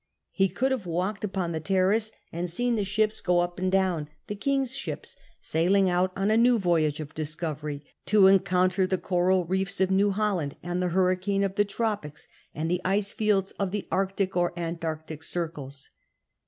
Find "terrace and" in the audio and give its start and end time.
1.59-2.49